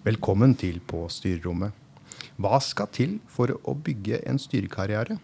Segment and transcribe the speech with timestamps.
[0.00, 1.74] Velkommen til På styrerommet.
[2.40, 5.18] Hva skal til for å bygge en styrekarriere?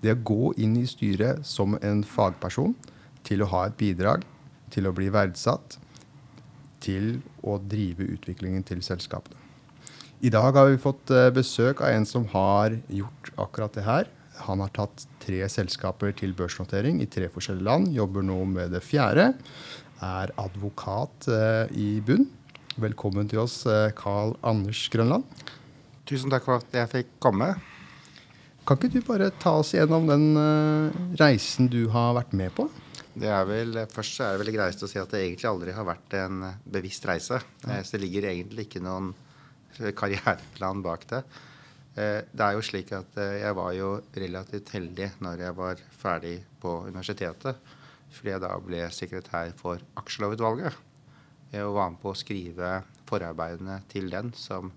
[0.00, 2.72] Det å gå inn i styret som en fagperson,
[3.28, 4.24] til å ha et bidrag,
[4.72, 5.76] til å bli verdsatt,
[6.80, 9.36] til å drive utviklingen til selskapene.
[10.24, 14.08] I dag har vi fått eh, besøk av en som har gjort akkurat det her.
[14.48, 18.80] Han har tatt tre selskaper til børsnotering i tre forskjellige land, jobber nå med det
[18.80, 19.34] fjerde.
[20.00, 22.30] Er advokat eh, i bunn.
[22.80, 23.62] Velkommen til oss,
[23.98, 25.26] Carl eh, Anders Grønland.
[26.08, 27.50] Tusen takk for at jeg fikk komme.
[28.64, 30.38] Kan ikke du bare ta oss gjennom den
[31.18, 32.68] reisen du har vært med på?
[33.12, 35.84] Det er vel, Først er det veldig greit å si at det egentlig aldri har
[35.84, 37.40] vært en bevisst reise.
[37.60, 39.10] Så det ligger egentlig ikke noen
[39.98, 41.24] karriereplan bak det.
[41.92, 45.82] Eh, det er jo slik at eh, jeg var jo relativt heldig når jeg var
[46.00, 47.60] ferdig på universitetet.
[48.12, 50.76] Fordi jeg da ble sekretær for aksjelovutvalget.
[51.52, 52.68] Jeg var med på å skrive
[53.04, 54.70] forarbeidene til den som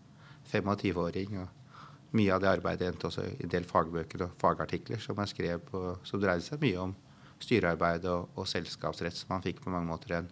[0.52, 1.38] 25-åring.
[1.40, 5.32] og Mye av det arbeidet endte også i en del fagbøker og fagartikler som jeg
[5.32, 6.95] skrev på, som dreide seg mye om
[7.40, 9.16] styrearbeid og, og, selskapsrett.
[9.16, 10.28] Så man fikk på mange måter en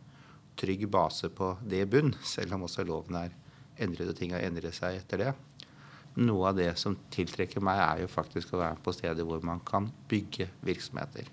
[0.60, 3.40] trygg base på det bunn, selv om også loven er
[3.80, 5.32] endret og ting har endret seg etter det.
[6.20, 9.64] Noe av det som tiltrekker meg, er jo faktisk å være på steder hvor man
[9.66, 11.32] kan bygge virksomheter.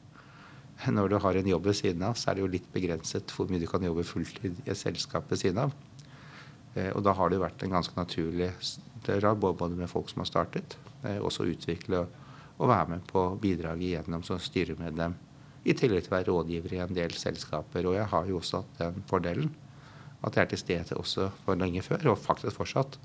[0.97, 3.51] Når du har en jobb ved siden av, så er det jo litt begrenset hvor
[3.51, 5.75] mye du kan jobbe fulltid i et selskap ved siden av.
[6.75, 8.51] Eh, og da har det jo vært en ganske naturlig
[9.07, 12.05] døra, både med folk som har startet, eh, også utvikle
[12.61, 15.17] og være med på bidraget gjennom som styremedlem
[15.65, 17.89] i tillegg til å være rådgiver i en del selskaper.
[17.89, 19.51] Og jeg har jo også hatt den fordelen
[20.21, 22.99] at jeg er til stede også for lenge før, og faktisk fortsatt,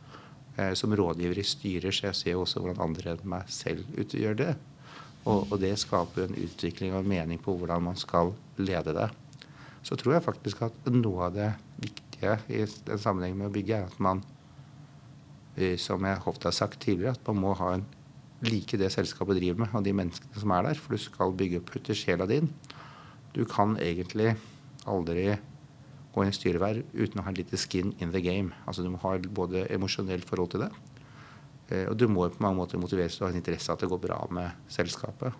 [0.58, 1.92] eh, som rådgiver i styrer.
[1.92, 4.56] Så jeg ser jo også hvordan andre enn meg selv utgjør det.
[5.26, 9.10] Og, og, det skaper en utvikling og en mening på hvordan man skal lede det.
[9.86, 11.50] Så tror jeg faktisk at noe av det
[11.82, 14.22] viktige i den sammenhengen med å bygge, er at man,
[15.58, 17.86] eh, som jeg ofte har sagt tidligere, at man må ha en
[18.46, 20.80] like det selskapet driver med, og de menneskene som er der.
[20.80, 22.52] For du skal bygge opp putte sjela din.
[23.34, 24.36] Du kan egentlig
[24.86, 25.36] aldri
[26.16, 28.54] gå inn i styreverv uten å ha litt skin in the game.
[28.66, 30.72] Altså Du må ha både emosjonelt forhold til det,
[31.66, 33.90] og du må på mange måter motiveres til å ha en interesse av at det
[33.90, 35.34] går bra med selskapet.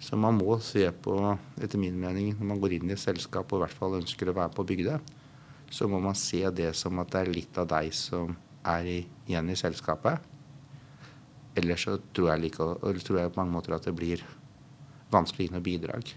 [0.00, 1.16] Så man må se på,
[1.60, 4.28] etter min mening, når man går inn i et selskap og i hvert fall ønsker
[4.28, 5.00] å være på å
[5.66, 9.50] så må man se det som at det er litt av deg som er igjen
[9.50, 10.22] i selskapet
[11.56, 12.66] Ellers så tror jeg, like,
[13.06, 14.20] tror jeg på mange måter at det blir
[15.12, 16.10] vanskelig å gi bidrag.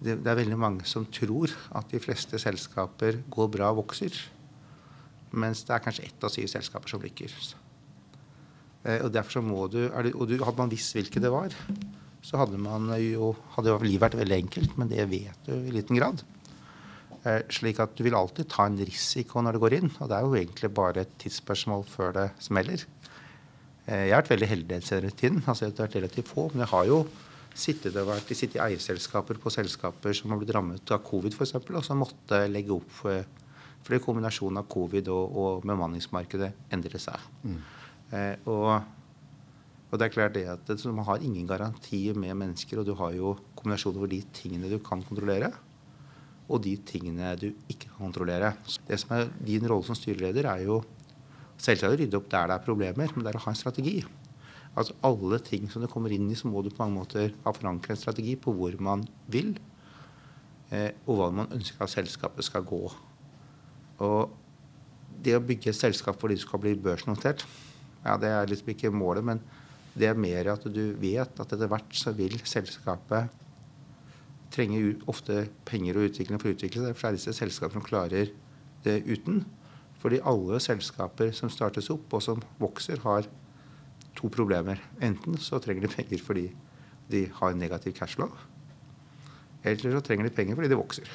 [0.00, 4.12] Det, det, er veldig mange som tror at de fleste selskaper går bra og vokser.
[5.32, 7.54] Mens det er kanskje ett av syv selskaper som lykkes.
[8.84, 11.54] Eh, og derfor så må du, det, og du, Hadde man visst hvilke det var,
[12.24, 14.76] så hadde man jo hadde livet vært veldig enkelt.
[14.80, 16.24] Men det vet du i liten grad.
[17.20, 19.90] Eh, slik at du vil alltid ta en risiko når du går inn.
[19.98, 22.84] Og det er jo egentlig bare et tidsspørsmål før det smeller.
[23.86, 25.42] Eh, jeg har vært veldig heldig den senere tiden.
[25.46, 27.02] altså jeg har vært relativt få, Men jeg har jo
[27.54, 31.84] sittet, vært, sittet i eierselskaper på selskaper som har blitt rammet av covid f.eks., og
[31.84, 33.24] som måtte legge opp for,
[33.84, 37.28] fordi kombinasjonen av covid og, og bemanningsmarkedet endret seg.
[37.42, 37.60] Mm.
[38.10, 38.82] Eh, og,
[39.90, 43.12] og, det er klart det at Man har ingen garantier med mennesker, og du har
[43.14, 45.52] jo kombinasjon over de tingene du kan kontrollere,
[46.50, 48.54] og de tingene du ikke kan kontrollere.
[48.88, 50.82] Det som er Din rolle som styreleder er jo
[51.60, 53.98] Selvsagt å rydde opp der det er problemer, men det er å ha en strategi.
[54.72, 57.52] Altså Alle ting som du kommer inn i, så må du på mange måter ha
[57.52, 59.50] forankret en strategi på hvor man vil,
[60.72, 62.80] eh, og hva man ønsker at selskapet skal gå.
[64.00, 64.32] Og
[65.20, 67.44] det å bygge et selskap fordi du skal bli børsnotert,
[68.04, 69.42] ja, det er liksom ikke målet, men
[69.94, 73.32] det er mer at du vet at etter hvert så vil selskapet
[74.54, 76.54] trenge ofte penger og utvikling for.
[76.54, 78.32] For det er disse selskapene som klarer
[78.84, 79.44] det uten.
[80.00, 83.28] Fordi alle selskaper som startes opp, og som vokser, har
[84.16, 84.80] to problemer.
[85.04, 86.46] Enten så trenger de penger fordi
[87.10, 88.32] de har negativ cashflow.
[89.64, 91.10] Eller så trenger de penger fordi de vokser.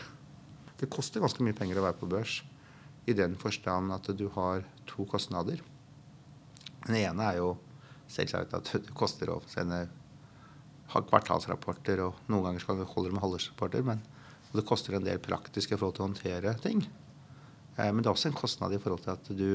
[0.80, 2.42] Det koster ganske mye penger å være på børs
[3.10, 5.62] i den forstand at du har to kostnader.
[6.86, 7.54] Den ene er jo
[8.12, 9.86] selvsagt at det koster å sende
[10.92, 14.04] kvartalsrapporter, og noen ganger skal vi holde med halvårsrapporter, men
[14.56, 16.86] det koster en del praktiske forhold til å håndtere ting.
[17.76, 19.50] Eh, men det er også en kostnad i forhold til at du,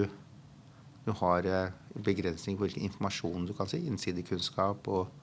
[1.06, 1.72] du har eh,
[2.04, 5.14] begrensning på hvilken informasjon du kan si, innsidekunnskap og,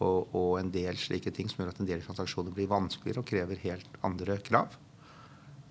[0.00, 3.30] og, og, en del slike ting som gjør at en del transaksjoner blir vanskeligere og
[3.30, 4.74] krever helt andre krav.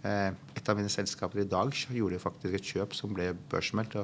[0.05, 3.99] Eh, et av mine selskaper i dag gjorde faktisk et kjøp som ble børsmeldt.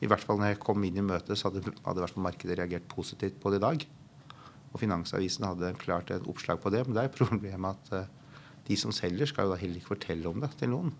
[0.00, 3.36] I hvert fall når jeg kom inn i møtet, så hadde, hadde markedet reagert positivt
[3.40, 3.84] på det i dag.
[4.70, 6.86] Og Finansavisen hadde klart et oppslag på det.
[6.86, 8.08] Men det er problemet at
[8.70, 10.92] de som selger, skal jo da heller ikke fortelle om det til noen.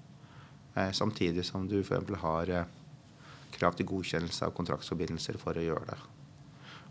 [0.74, 2.14] Uh, samtidig som du f.eks.
[2.22, 2.68] har uh,
[3.54, 5.98] krav til godkjennelse av kontraktsforbindelser for å gjøre det.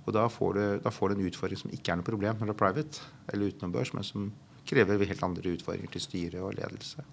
[0.06, 2.50] Og da får, du, da får, du, en utfordring som ikke er noe problem når
[2.50, 4.30] det er private eller utenom børs, men som
[4.70, 7.04] krever helt andre utfordringer til styre og ledelse.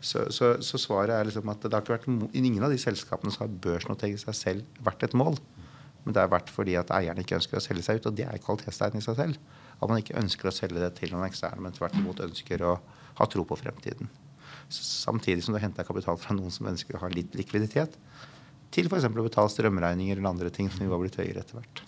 [0.00, 3.32] Så, så, så svaret er liksom at det har ikke vært ingen av de selskapene
[3.34, 5.38] som har børsnotert seg selv, vært et mål.
[6.04, 8.28] Men det har vært fordi at eierne ikke ønsker å selge seg ut, og det
[8.28, 9.58] er kvalitetstegn i seg selv.
[9.78, 12.78] At man ikke ønsker å selge det til noen eksterne, men tvert imot ønsker å
[13.18, 14.10] ha tro på fremtiden.
[14.72, 17.98] Samtidig som du henter kapital fra noen som ønsker å ha litt likviditet.
[18.74, 19.08] Til f.eks.
[19.08, 21.82] å betale strømregninger eller andre ting som jo har blitt høyere etter hvert.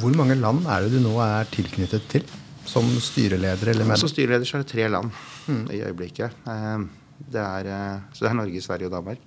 [0.00, 2.28] Hvor mange land er det du nå er tilknyttet til?
[2.66, 4.00] Som styreleder eller med?
[4.00, 5.12] Som styreleder så er det tre land
[5.46, 5.66] mm.
[5.70, 6.40] i øyeblikket.
[7.18, 9.22] Det er, eh, så det er Norge, Sverige og Danmark.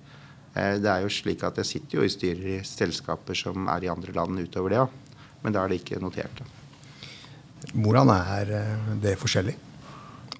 [0.54, 3.84] Eh, det er jo slik at Jeg sitter jo i styrer i selskaper som er
[3.84, 4.86] i andre land utover det, ja.
[5.42, 6.42] men da er det ikke notert.
[7.74, 9.56] Hvordan er eh, det forskjellig?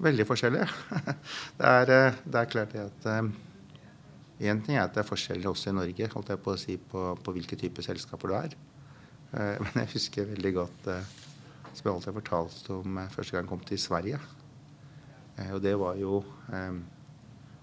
[0.01, 0.65] Veldig forskjellig.
[1.59, 3.05] Det er, det er klart at
[4.41, 6.77] Én ting er at det er forskjellig også i Norge holdt jeg på å si,
[6.77, 8.55] på, på hvilke typer selskaper du er.
[9.61, 13.61] Men jeg husker veldig godt som jeg alltid har fortalt om første gang jeg kom
[13.69, 14.17] til Sverige.
[15.53, 16.23] Og det var jo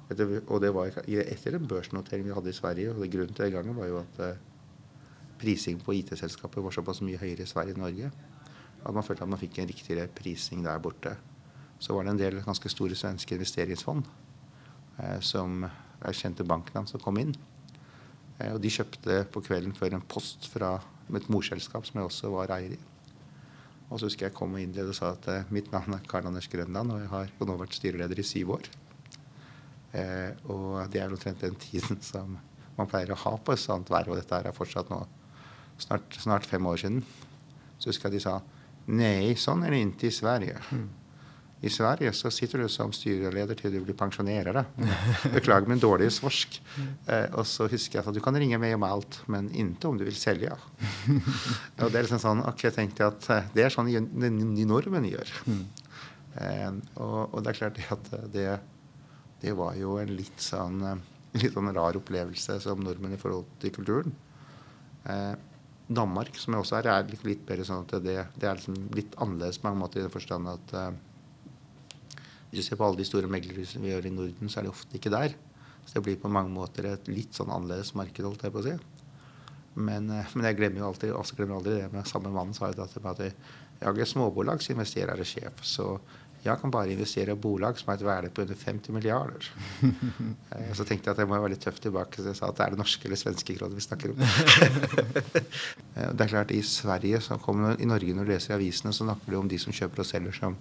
[0.08, 2.94] og det var etter en børsnotering vi hadde i Sverige.
[2.94, 4.38] og Grunnen til den gangen var jo at uh,
[5.38, 8.10] prising på IT-selskaper var såpass mye høyere i Sverige enn Norge
[8.84, 11.14] at man følte at man fikk en riktigere prising der borte.
[11.78, 14.06] Så var det en del ganske store svenske investeringsfond
[14.98, 17.34] eh, som er kjente banknavn som kom inn.
[18.38, 20.76] Eh, og de kjøpte på kvelden før en post fra
[21.14, 22.80] et morselskap som jeg også var eier i.
[23.88, 26.92] Og så husker jeg kom inn og sa at mitt navn er Karl Anders Grønland,
[26.92, 28.68] og jeg har nå vært styreleder i syv år.
[29.96, 32.36] Eh, og det er vel omtrent den tiden som
[32.78, 34.12] man pleier å ha på et sånt verv.
[34.12, 35.02] Og dette er fortsatt nå
[35.80, 37.02] snart, snart, fem år siden.
[37.78, 38.38] Så husker jeg de sa
[38.88, 40.62] nei, sånn er det ikke i Sverige.
[40.72, 40.88] Mm.
[41.58, 44.60] I Sverige så sitter du som styreleder til du blir pensjonerer.
[45.34, 46.60] Beklager min dårlige svorsk.
[47.10, 49.98] Eh, og så husker jeg at du kan ringe meg om alt, men ikke om
[49.98, 50.54] du vil selge.
[51.82, 55.34] og det er liksom sånn, ok, jeg at eh, det er sånn de nordmenn gjør.
[55.50, 55.64] Mm.
[56.38, 56.70] Eh,
[57.02, 58.48] og, og, det er klart at det
[59.42, 61.02] det var jo en litt sånn, eh,
[61.42, 64.16] litt sånn rar opplevelse som nordmenn i forhold til kulturen.
[65.08, 65.34] Eh,
[65.88, 68.76] Danmark, som jeg også er, er litt, litt bedre sånn at det, det er liksom
[68.96, 70.90] litt annerledes på mange måter i den forstand at eh,
[72.50, 74.72] hvis du ser på alle de store meglerhusene vi gjør i Norden, så er de
[74.72, 75.34] ofte ikke der.
[75.84, 78.66] Så det blir på mange måter et litt sånn annerledes marked, holdt jeg på å
[78.66, 78.74] si.
[79.78, 82.68] Men, eh, men jeg glemmer jo alltid, også glemmer aldri det med samme mann sa
[82.68, 83.24] jo til meg at
[83.78, 85.64] jeg er småbolag, så investerer jeg sjef.
[85.64, 85.88] Så
[86.48, 89.50] jeg kan bare investere i bolag som har et verde på under 50 milliarder.
[90.48, 92.56] Eh, så tenkte jeg at jeg må være litt tøff tilbake, så jeg sa at
[92.56, 94.22] det er det norske eller svenske kroner vi snakker om.
[95.98, 98.92] Eh, det er klart I Sverige, så kommer, i Norge når du leser i avisene,
[98.94, 100.56] så snakker de om de som kjøper og selger som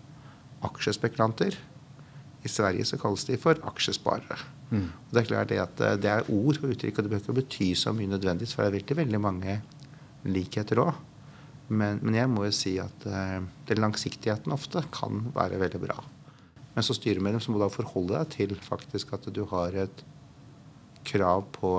[0.67, 1.57] aksjespekulanter.
[2.43, 4.39] I Sverige så kalles de for aksjesparere.
[4.71, 4.87] Mm.
[5.11, 7.37] Det er klart det at eh, det er ord og uttrykk, og det bør ikke
[7.41, 9.59] bety så mye nødvendigvis, for det er veldig, veldig mange
[10.27, 10.97] likheter òg.
[11.67, 15.97] Men, men, jeg må jo si at uh, den langsiktigheten ofte kan være veldig bra.
[16.75, 20.03] Men som styremedlem så må du da forholde deg til faktisk at du har et
[21.07, 21.71] krav på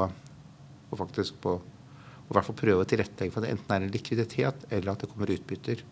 [0.88, 3.92] og faktisk på å hvert fall prøve å tilrettelegge for at det enten er en
[3.92, 5.84] likviditet eller at det kommer utbytter.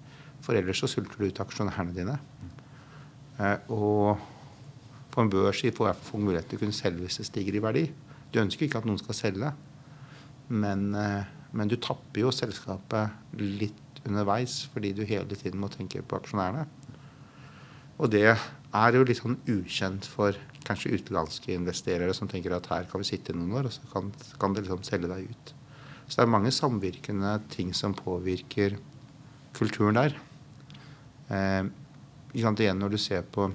[0.44, 2.16] For ellers så sulter du ut aksjonærene dine.
[3.37, 4.26] Uh, og
[5.12, 7.64] på en børs får fall få mulighet til å kunne selge hvis det stiger i
[7.64, 7.87] verdi.
[8.32, 9.54] Du ønsker ikke at noen skal selge,
[10.52, 11.25] men, uh,
[11.56, 16.67] men du tapper jo selskapet litt underveis fordi du hele tiden må tenke på aksjonærene.
[17.96, 20.36] Og det er jo litt sånn ukjent for
[20.67, 24.10] kanskje utenlandske investerere som tenker at her kan vi sitte noen år, og så kan,
[24.41, 25.55] kan det liksom selge deg ut.
[26.06, 28.77] Så det er mange samvirkende ting som påvirker
[29.56, 30.17] kulturen der.
[31.32, 31.65] Eh,
[32.36, 33.48] igjen når du ser på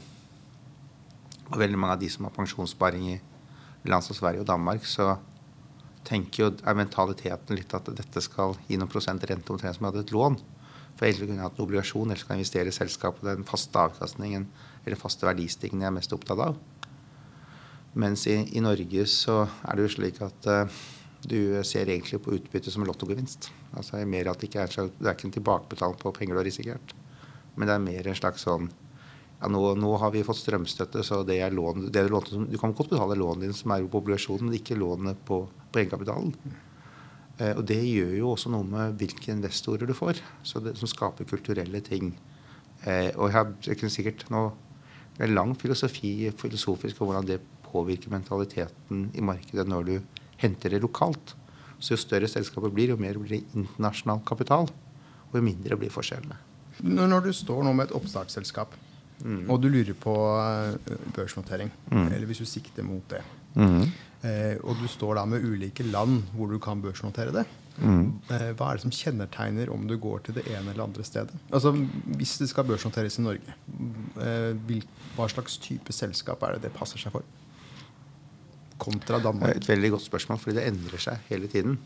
[1.51, 3.19] veldig mange av de som har pensjonssparing i
[3.87, 5.15] land som Sverige og Danmark, så
[6.07, 9.93] tenker jo, er mentaliteten litt at dette skal gi noen prosent rente omtrent som jeg
[9.93, 10.37] hadde et lån.
[10.97, 13.27] For ellers kunne jeg hatt en obligasjon, eller skal jeg investere i selskapet.
[13.27, 14.47] Den faste avkastningen
[14.85, 16.59] eller faste verdistigningen jeg er mest opptatt av.
[18.01, 20.81] Mens i, i, Norge så er det jo slik at uh,
[21.27, 23.49] du ser egentlig på utbytte som lottogevinst.
[23.77, 26.47] Altså mer at det ikke er, det er ikke en tilbakebetaling på penger du har
[26.47, 26.95] risikert.
[27.55, 28.71] Men det er mer en slags sånn
[29.41, 32.57] ja, nå, nå, har vi fått strømstøtte, så det er lån, det er lån du
[32.61, 35.39] kan godt betale lånet ditt som er på obligasjonen, men ikke lånet på,
[35.73, 36.35] på egenkapitalen.
[37.41, 40.21] Eh, og det gjør jo også noe med hvilke investorer du får,
[40.61, 42.13] det, som skaper kulturelle ting.
[42.85, 44.51] Eh, og jeg, jeg kunne sikkert nå
[45.11, 50.71] Det er lang filosofi filosofisk om hvordan det påvirker mentaliteten i markedet når du henter
[50.71, 51.35] det lokalt.
[51.77, 54.69] Så jo større selskapet blir, jo mer blir det internasjonal kapital.
[55.29, 56.39] Og jo mindre blir forskjellene.
[56.81, 58.73] Når du står nå med et oppstartsselskap,
[59.23, 59.43] Mm.
[59.49, 62.07] Og du lurer på uh, børsnotering, mm.
[62.07, 63.21] eller hvis du sikter mot det.
[63.55, 63.85] Mm.
[64.21, 67.45] Eh, og du står da med ulike land hvor du kan børsnotere det.
[67.81, 68.03] Mm.
[68.29, 71.33] Eh, hva er det som kjennetegner om du går til det ene eller andre stedet?
[71.49, 71.73] Altså,
[72.17, 73.55] Hvis det skal børsnoteres i Norge,
[74.21, 74.85] eh, hvil,
[75.15, 77.25] hva slags type selskap er det det passer seg for?
[78.81, 79.55] Kontra Danmark.
[79.55, 81.77] et veldig godt spørsmål, fordi det endrer seg hele tiden.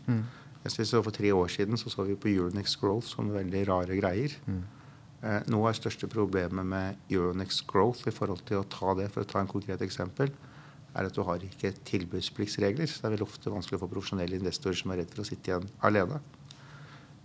[0.62, 3.68] Hvis vi så For tre år siden så, så vi på Euronex Growth som veldig
[3.68, 4.32] rare greier.
[5.24, 9.24] Eh, nå er største problemet med Euronex Growth i forhold til å ta det, for
[9.24, 10.32] å ta en konkret eksempel,
[10.96, 12.88] er at du har ikke tilbudspliktsregler.
[12.88, 15.28] Så det er veldig ofte vanskelig å få profesjonelle investorer som er redd for å
[15.28, 16.20] sitte igjen alene.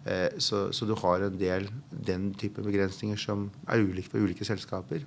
[0.06, 4.48] Eh, så, så du har en del den type begrensninger som er ulike for ulike
[4.48, 5.04] selskaper.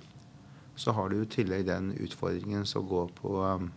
[0.75, 3.69] Så har du i tillegg den utfordringen som går på um,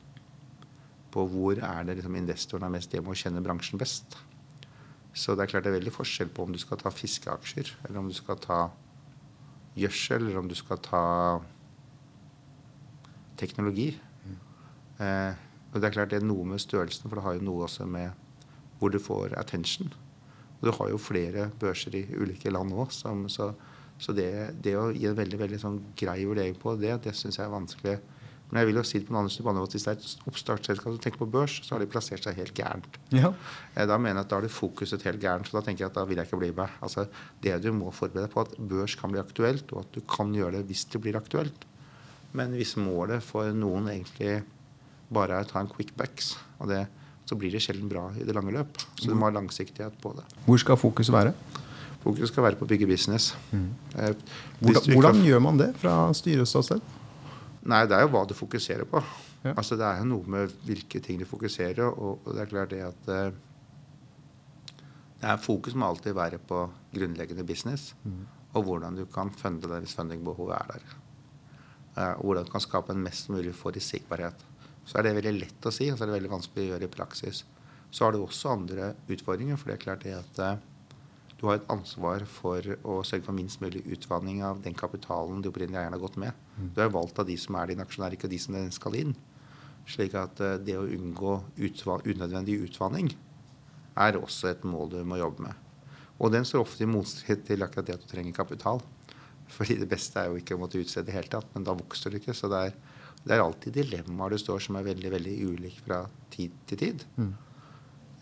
[1.13, 4.19] på hvor er det liksom investoren er mest hjemme og kjenner bransjen best.
[5.17, 8.03] Så det er klart det er veldig forskjell på om du skal ta fiskeaksjer, eller
[8.03, 8.59] om du skal ta
[9.79, 11.05] gjødsel, eller om du skal ta
[13.39, 13.93] teknologi.
[14.99, 15.33] Eh,
[15.69, 17.87] og det er klart det er noe med størrelsen, for det har jo noe også
[17.87, 18.27] med
[18.79, 19.91] hvor du får attention.
[20.59, 23.53] Og du har jo flere børser i ulike land òg, så,
[23.99, 24.31] så det,
[24.65, 27.55] det å gi en veldig, veldig sånn grei vurdering på det, det syns jeg er
[27.55, 27.99] vanskelig.
[28.51, 30.93] Men jeg vil jo si det på den andre siden, hvis det er et oppstartsselskap
[30.95, 32.95] som tenker på børs, så har de plassert seg helt gærent.
[33.13, 33.35] Ja.
[33.75, 35.49] Eh, Da mener jeg at da har det fokuset helt gærent.
[35.51, 36.69] Så da tenker jeg at da vil jeg ikke bli med.
[36.81, 37.05] Altså,
[37.45, 40.57] det du må forberede på, at børs kan bli aktuelt, og at du kan gjøre
[40.57, 41.67] det hvis det blir aktuelt.
[42.33, 44.43] Men hvis målet for noen egentlig
[45.13, 46.87] bare er å ta en quick backs, og det,
[47.29, 48.81] så blir det sjelden bra i det lange løp.
[48.97, 50.25] Så du må ha langsiktighet på det.
[50.47, 51.35] Hvor skal fokuset være?
[52.01, 53.35] Fokuset skal være på å bygge business.
[53.53, 53.69] Mm.
[54.61, 56.81] Hvordan, hvordan gjør man det fra styreståsted?
[57.67, 59.03] Nei, det er jo hva du fokuserer på.
[59.45, 59.55] Ja.
[59.55, 62.73] Altså Det er jo noe med hvilke ting du fokuserer og, og det er klart
[62.75, 63.37] det at eh,
[65.19, 66.63] det er Fokus må alltid være på
[66.95, 67.93] grunnleggende business
[68.55, 70.97] og hvordan du kan funde det hvis fundingbehovet er der.
[71.99, 74.45] Eh, og hvordan du kan skape en mest mulig forutsigbarhet.
[74.87, 76.89] Så er det veldig lett å si, og så er det veldig vanskelig å gjøre
[76.89, 77.45] i praksis.
[77.91, 80.63] Så har du også andre utfordringer, for det er klart det at eh,
[81.39, 85.53] du har et ansvar for å sørge for minst mulig utvanning av den kapitalen de
[85.53, 86.35] opprinnelige eierne har gått med.
[86.75, 88.97] Du er valgt av de som er dine aksjonærer, ikke av de som den skal
[88.99, 89.15] inn.
[89.89, 91.37] Slik at eh, det å unngå
[91.69, 93.13] utva unødvendig utvanning
[93.99, 95.65] er også et mål du må jobbe med.
[96.19, 98.83] Og den står ofte i motstrid til akkurat det at du trenger kapital.
[99.49, 101.77] Fordi det beste er jo ikke å måtte utstede i det hele tatt, men da
[101.79, 102.35] vokser du ikke.
[102.37, 102.75] Så det er,
[103.23, 106.03] det er alltid dilemmaer du står som er veldig veldig ulike fra
[106.35, 107.07] tid til tid.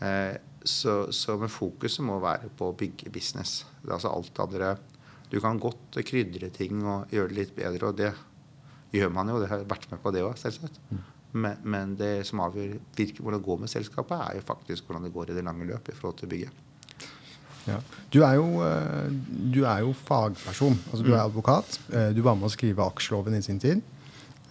[0.04, 3.64] Eh, så, så men fokuset må være på å bygge business.
[3.82, 4.76] Det altså alt andre
[5.30, 8.12] Du kan godt krydre ting og gjøre det litt bedre, og det
[8.94, 9.40] gjør man jo.
[9.42, 10.78] Det har vært med på det òg, selvsagt.
[11.36, 15.08] Men, men det som avgjør virke, hvordan det går med selskapet, er jo faktisk hvordan
[15.08, 16.62] det går i det lange løp i forhold til bygget.
[17.66, 17.80] Ja.
[18.14, 19.10] Du, er jo, eh,
[19.56, 20.78] du er jo fagperson.
[20.92, 21.80] Altså, du er advokat.
[21.90, 23.82] Eh, Du var med å skrive aksjeloven i sin tid.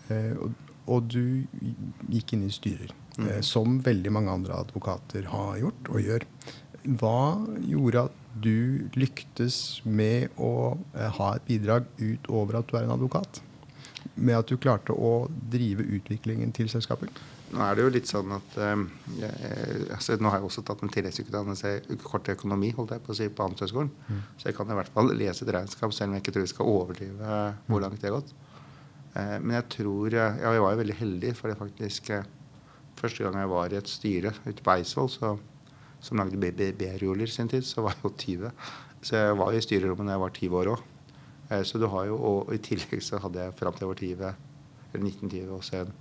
[0.10, 0.51] Eh, Og,
[0.86, 1.46] og du
[2.12, 6.27] gikk inn i styrer, eh, som veldig mange andre advokater har gjort og gjør.
[6.86, 7.20] Hva
[7.65, 12.98] gjorde at du lyktes med å eh, ha et bidrag utover at du er en
[12.98, 13.42] advokat?
[14.15, 17.10] Med at du klarte å drive utviklingen til selskapet?
[17.56, 18.86] Nå er det jo litt sånn at jeg,
[19.94, 21.72] altså, Nå har jeg også tatt en tilleggsutdannelse
[22.04, 23.92] kort økonomi holdt jeg på å si, på Handelshøyskolen.
[24.42, 26.51] Så jeg kan i hvert fall lese et regnskap, selv om jeg ikke tror jeg
[26.51, 27.38] skal overdrive
[27.70, 28.34] hvor langt det har gått.
[29.15, 32.31] Eh, men jeg tror ja, jeg var jo veldig heldig, for det faktisk eh,
[32.95, 37.65] Første gang jeg var i et styre ute på Eidsvoll, som lagde BB-ruller sin tid,
[37.67, 38.12] så var jeg jo
[38.48, 38.69] 20.
[39.03, 40.86] Så jeg var i styrerommet da jeg var 20 år òg.
[41.67, 44.31] Så du har jo, og i tillegg så hadde jeg fram til jeg var 20,
[44.95, 45.91] eller 1920 også en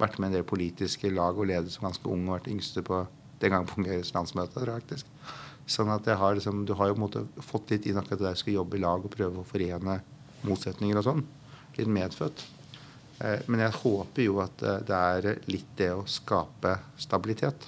[0.00, 3.04] vært med en del politiske lag og ledet som ganske ung og vært yngste på
[3.42, 4.64] den gangen på Ungarns landsmøte.
[4.64, 5.06] faktisk.
[5.66, 8.18] Sånn at jeg har liksom, Du har jo på en måte fått litt inn akkurat
[8.18, 10.02] det der å skulle jobbe i lag og prøve å forene
[10.44, 11.24] motsetninger og sånn.
[11.78, 12.44] Litt medfødt.
[13.22, 17.66] Eh, men jeg håper jo at eh, det er litt det å skape stabilitet.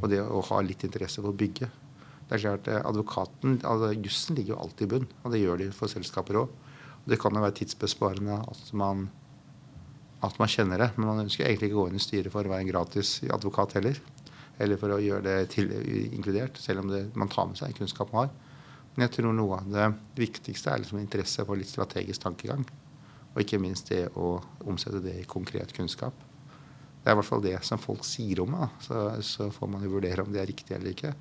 [0.00, 1.68] Og det å ha litt interesse for å bygge.
[2.24, 5.60] Det er klart, eh, Advokaten, altså Jussen ligger jo alltid i bunn, og det gjør
[5.60, 6.54] de for selskaper òg.
[7.04, 9.10] Det kan jo være tidsbesparende at man
[10.24, 10.90] at man kjenner det.
[10.96, 13.18] Men man ønsker egentlig ikke å gå inn i styret for å være en gratis
[13.28, 13.98] advokat heller.
[14.62, 15.68] Eller for å gjøre det til,
[16.14, 18.32] inkludert, selv om det, man tar med seg kunnskap man har.
[18.94, 22.62] Men jeg tror noe av det viktigste er liksom interesse for litt strategisk tankegang.
[23.34, 24.36] Og ikke minst det å
[24.70, 26.14] omsette det i konkret kunnskap.
[27.02, 28.70] Det er i hvert fall det som folk sier om meg.
[28.80, 31.12] Så, så får man jo vurdere om det er riktig eller ikke.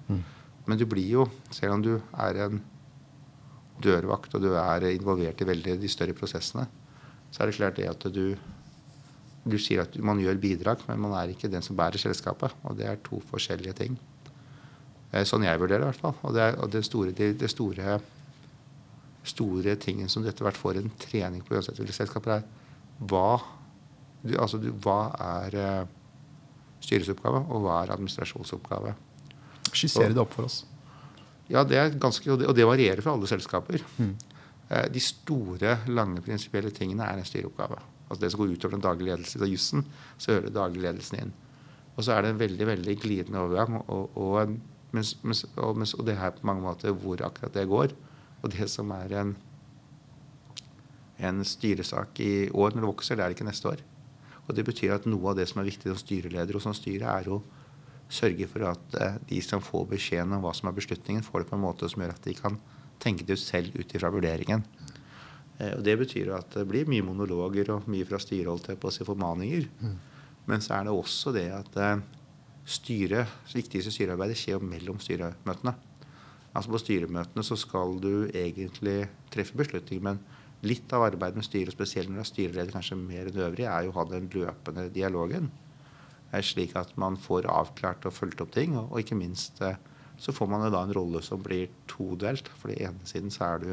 [0.69, 2.61] Men du blir jo, selv om du er en
[3.83, 6.67] dørvakt og du er involvert i veldig de større prosessene,
[7.33, 8.37] så er det klart det at du
[9.43, 12.53] du sier at man gjør bidrag, men man er ikke den som bærer selskapet.
[12.63, 13.97] Og det er to forskjellige ting.
[15.11, 16.15] Eh, Sånn jeg vurderer det, i hvert fall.
[16.23, 17.97] Og det, er, og det store, det, det store,
[19.23, 22.45] store tingen som du etter hvert får en trening på uansett hvilket selskap det er
[23.09, 23.39] hva,
[24.21, 24.97] du, altså du, hva
[25.41, 25.87] er uh,
[26.83, 28.93] styresoppgave, og hva er administrasjonsoppgave.
[29.73, 30.61] Skissere det opp for oss.
[31.51, 33.83] Ja, det er ganske, og det, og det varierer fra alle selskaper.
[33.97, 34.13] Mm.
[34.93, 37.79] De store, lange prinsipielle tingene er en styreoppgave.
[38.07, 39.83] Altså Det som går utover den daglige ledelsen av jussen,
[40.17, 41.33] så hører daglig ledelsen inn.
[41.93, 43.77] Og så er det en veldig veldig glidende overgang.
[43.87, 44.55] Og, og,
[44.95, 47.93] mens, mens, og, mens, og det er på mange måter hvor akkurat det går.
[48.43, 49.33] Og det som er en,
[51.23, 53.83] en styresak i år når det vokser, det er det ikke neste år.
[54.43, 57.07] Og det betyr at noe av det som er viktig som styreleder og som styre,
[57.07, 57.39] er å
[58.13, 61.51] sørge for at eh, de som får beskjeden om hva som er beslutningen, får det
[61.51, 62.59] på en måte som gjør at de kan
[63.03, 64.65] tenke det ut selv ut ifra vurderingen.
[65.57, 68.91] Eh, og Det betyr at det blir mye monologer og mye fra styrehold til på
[68.91, 69.69] å si formaninger.
[69.79, 69.95] Mm.
[70.51, 71.79] Men så er det også det at
[72.67, 75.75] styre, det viktigste styrearbeidet skjer mellom styremøtene.
[76.53, 80.21] Altså På styremøtene så skal du egentlig treffe beslutninger, men
[80.63, 83.87] litt av arbeidet med styret, spesielt når du er styreleder kanskje mer enn øvrig, er
[83.87, 85.49] jo å ha den løpende dialogen
[86.41, 88.77] slik at man får avklart og fulgt opp ting.
[88.79, 89.77] Og, ikke minst eh,
[90.17, 92.49] så får man jo da en rolle som blir todelt.
[92.57, 93.69] For den ene siden så er du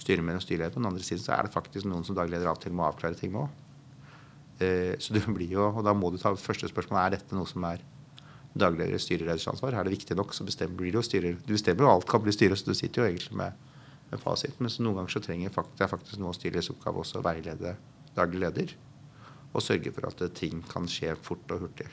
[0.00, 0.72] styremedlem og styreleder.
[0.72, 2.86] På den andre siden så er det faktisk noen som dagleder av og til må
[2.88, 3.60] avklare ting med òg.
[4.64, 7.50] Eh, så du blir jo, og da må du ta første spørsmål er dette noe
[7.50, 7.82] som er
[8.54, 9.74] dagleder styreleders ansvar.
[9.74, 11.36] Er det viktig nok, så bestemmer blir det jo styrer.
[11.42, 13.68] Du bestemmer jo alt kan bli styre, så du sitter jo egentlig med,
[14.12, 14.56] med fasit.
[14.62, 17.26] Men noen ganger så trenger faktisk, det er faktisk noe av styrets oppgave også å
[17.26, 17.76] veilede
[18.14, 18.74] daglig leder
[19.54, 21.86] og sørge for at ting kan skje fort og hurtig.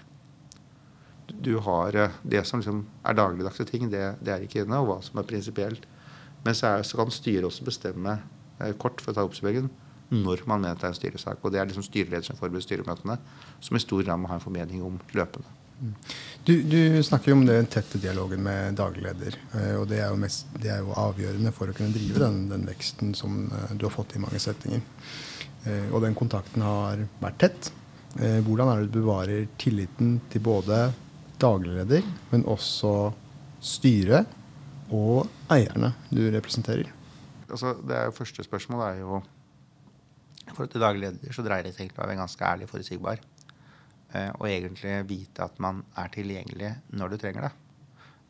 [1.31, 4.89] Du har eh, Det som liksom er dagligdagse ting, det, det, er ikke inne, og
[4.89, 5.85] hva som er prinsipielt.
[6.43, 8.17] Men så, er, så, kan styret også bestemme
[8.59, 9.69] eh, kort for å ta oppsummeringen
[10.11, 11.39] når man mener det er en styresak.
[11.45, 13.15] Og det er liksom styreleder som forbereder styremøtene,
[13.63, 15.60] som i stor grad må ha en formening om løpende.
[16.45, 19.38] Du, du, snakker jo om den tette dialogen med daglig leder.
[19.57, 22.65] Eh, og det er, mest, det er, jo avgjørende for å kunne drive den, den
[22.69, 24.83] veksten som du har fått i mange settinger.
[25.65, 27.71] Eh, og den kontakten har vært tett.
[28.19, 30.88] Eh, hvordan er det du bevarer tilliten til både
[31.41, 33.11] daglig leder, men også
[33.61, 34.29] styret
[34.91, 36.89] og eierne du representerer?
[37.51, 39.22] Altså, det jo Første spørsmål er jo
[40.55, 43.22] For til daglig leder så dreier det seg om å være ganske ærlig og forutsigbar.
[44.11, 47.51] Eh, og egentlig vite at man er tilgjengelig når du trenger det.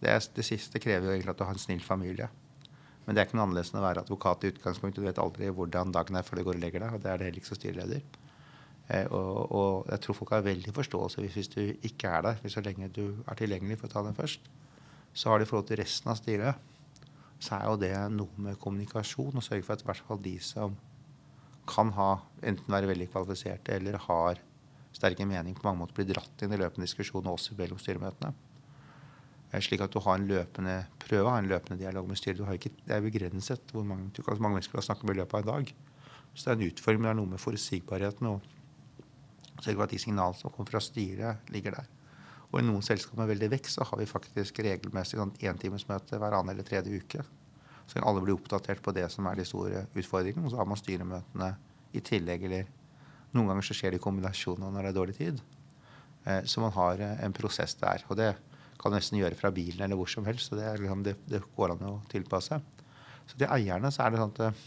[0.02, 2.30] Det, det siste krever jo egentlig at du har en snill familie.
[3.06, 5.02] Men det er ikke noe annerledes enn å være advokat i utgangspunktet.
[5.02, 6.98] Du vet aldri hvordan dagen er før du går og legger deg.
[6.98, 8.04] Og det er det heller ikke som styreleder.
[8.92, 12.44] Eh, og, og, jeg tror folk har veldig forståelse hvis, hvis du ikke er der.
[12.44, 14.52] Hvis så lenge du er tilgjengelig for å ta den først.
[15.18, 16.70] Så har de i forhold til resten av styret,
[17.42, 19.34] så er jo det noe med kommunikasjon.
[19.34, 20.78] Og sørge for at i hvert fall de som
[21.72, 22.14] kan ha,
[22.46, 24.40] enten være veldig kvalifiserte eller har
[24.96, 28.34] sterke mening på mange måter blir dratt inn i løpende diskusjon også mellom styremøtene.
[29.60, 32.44] Slik at du har en løpende prøve, har en løpende dialog med styret.
[32.56, 35.36] Ikke, det er begrenset hvor mange, du kan, mange mennesker kan snakke med i løpet
[35.36, 35.74] av en dag.
[36.34, 38.46] Så det er en utfordring, men det er noe med forutsigbarheten og
[39.60, 41.90] sørge for at de signalene som kommer fra styret, ligger der.
[42.52, 46.36] Og i noen selskaper med veldig vekst så har vi faktisk regelmessig sånn entimesmøte hver
[46.38, 47.24] annen eller tredje uke.
[47.88, 50.48] Så kan alle bli oppdatert på det som er de store utfordringene.
[50.48, 51.52] Og så har man styremøtene
[51.96, 52.72] i tillegg, eller
[53.36, 55.42] noen ganger så skjer det i kombinasjon når det er dårlig tid.
[56.26, 58.04] Eh, så man har eh, en prosess der.
[58.10, 58.34] Og det
[58.82, 60.50] kan du nesten gjøre fra bilen eller hvor som helst.
[60.50, 62.60] så Det, liksom, det, det går an å tilpasse.
[63.30, 64.66] Så til eierne så er det sånn at eh,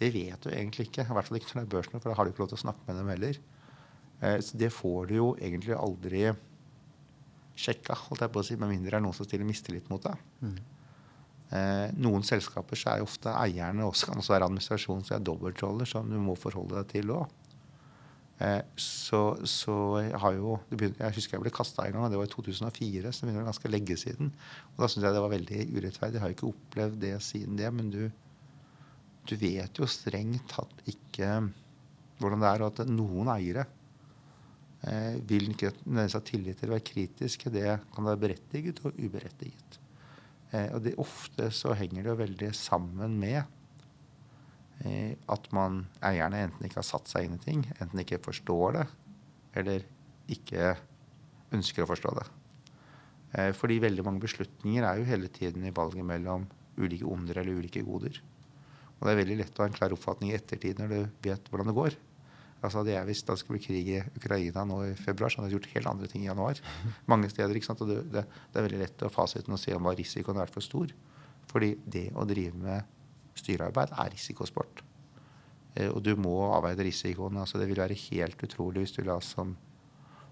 [0.00, 1.06] det vet du egentlig ikke.
[1.06, 2.60] I hvert fall ikke når det er børsen, for da har du ikke lov til
[2.60, 3.40] å snakke med dem heller.
[4.20, 6.26] Så det får du jo egentlig aldri
[7.60, 10.02] sjekka, holdt jeg på å si, med mindre det er noen som stiller mistillit mot
[10.04, 10.20] deg.
[10.44, 10.58] Mm.
[11.50, 15.24] Eh, noen selskaper så er jo ofte eierne også kan også være administrasjon, så er
[15.26, 17.32] dobbeltroller som du må forholde deg til òg.
[18.40, 22.20] Eh, så, så, jeg har jo Jeg husker jeg ble kasta en gang, og det
[22.20, 23.12] var i 2004.
[23.12, 24.30] Så det begynner ganske lenge siden.
[24.72, 26.16] Og da syns jeg det var veldig urettferdig.
[26.16, 27.72] Jeg har ikke opplevd det siden det.
[27.76, 28.02] Men du,
[29.28, 31.34] du vet jo strengt tatt ikke
[32.20, 33.66] hvordan det er, og at noen eiere
[34.88, 37.52] eh, vil ikke nødvendigvis ha tillit til å være kritiske.
[37.52, 39.80] Det kan være berettiget og uberettiget.
[40.50, 43.42] Eh, og det, ofte så henger det jo veldig sammen med
[44.80, 48.84] at man eierne enten ikke har satt seg inn i ting, enten ikke forstår det,
[49.60, 49.84] eller
[50.32, 50.74] ikke
[51.56, 52.26] ønsker å forstå det.
[53.36, 56.46] Eh, fordi veldig mange beslutninger er jo hele tiden i valget mellom
[56.80, 58.20] ulike onder eller ulike goder.
[58.98, 61.50] Og det er veldig lett å ha en klar oppfatning i ettertid når du vet
[61.50, 61.98] hvordan det går.
[62.60, 65.48] Altså Hadde jeg visst det skulle bli krig i Ukraina nå i februar, så hadde
[65.48, 66.60] jeg gjort helt andre ting i januar.
[67.12, 67.84] Mange steder, ikke sant?
[67.84, 70.48] Og det, det, det er veldig lett å fasiten og se om hva risikoen har
[70.48, 70.92] vært for stor.
[71.50, 72.98] Fordi det å drive med
[73.38, 74.82] styrearbeid er risikosport.
[75.76, 77.38] Eh, og du må avveie risikoen.
[77.40, 79.54] Altså det vil være helt utrolig hvis du la som,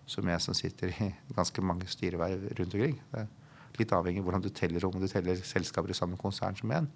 [0.09, 2.99] som jeg som sitter i ganske mange styreverv rundt omkring.
[3.13, 3.31] Det er
[3.79, 6.91] litt avhengig av hvordan du teller om du teller selskaper i samme konsern som én.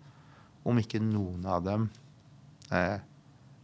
[0.67, 1.89] Om ikke noen av dem
[2.75, 2.99] eh,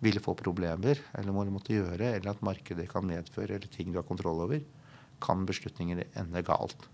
[0.02, 3.98] ville få problemer, eller må måtte gjøre, eller at markedet kan medføre, eller ting du
[3.98, 4.62] har kontroll over,
[5.22, 6.86] kan beslutninger ende galt.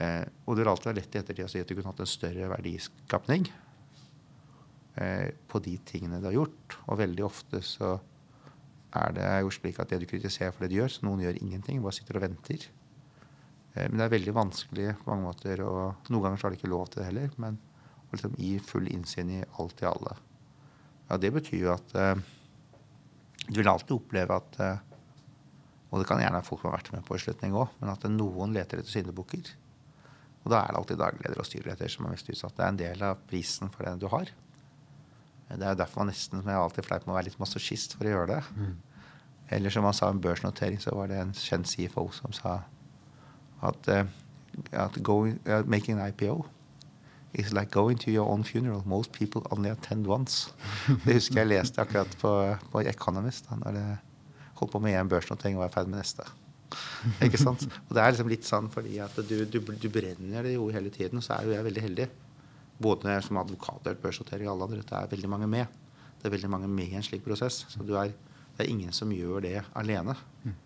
[0.00, 2.00] Eh, og det vil alltid være lett i ettertid å si at du kunne hatt
[2.02, 3.44] en større verdiskapning
[4.94, 6.76] på de tingene du har gjort.
[6.86, 7.96] Og veldig ofte så
[8.94, 11.40] er det jo slik at det du kritiserer for det du gjør, så noen gjør
[11.40, 12.66] ingenting, bare sitter og venter.
[13.74, 16.60] Eh, men det er veldig vanskelig på mange måter, og noen ganger så har de
[16.60, 17.58] ikke lov til det heller, men
[18.04, 20.14] å liksom gi full innsyn i alt i alle.
[21.10, 22.22] Ja, det betyr jo at eh,
[23.48, 24.90] du vil alltid oppleve at eh,
[25.94, 28.02] Og det kan gjerne være folk som har vært med på beslutning òg, men at
[28.10, 29.50] noen leter etter syndebukker.
[30.42, 32.56] Og da er det alltid dagleder og styreleder som er mest utsatt.
[32.56, 34.32] Det er en del av prisen for det du har.
[35.60, 38.08] Det er derfor man nesten som jeg alltid fleip med å være litt masochist for
[38.08, 38.40] å gjøre det.
[38.56, 38.74] Mm.
[39.56, 42.58] Eller som han sa om børsnotering, så var det en kjent CFO som sa
[43.64, 44.04] at, uh,
[44.72, 46.44] at going, uh, making an IPO
[47.34, 48.82] is like going to your own funeral.
[48.86, 50.52] Most people only attend once.
[51.04, 52.32] Det husker jeg leste akkurat på,
[52.72, 53.50] på Economist.
[53.50, 53.86] da, når det
[54.54, 56.26] holdt på med én børsnotering og var ferdig med neste.
[57.26, 57.66] Ikke sant?
[57.88, 60.92] Og det er liksom litt sånn fordi at du, du, du brenner det jo hele
[60.94, 62.06] tiden, og så er jo jeg veldig heldig.
[62.82, 64.86] Både som advokater, og børsnotering og alle andre.
[64.86, 65.80] Det er veldig mange med.
[66.18, 67.64] Det er veldig mange med i en slik prosess.
[67.68, 68.14] Så er,
[68.56, 70.16] det er ingen som gjør det alene.
[70.42, 70.56] Mm.